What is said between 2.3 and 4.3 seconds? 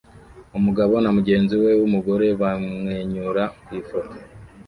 bamwenyura kwifoto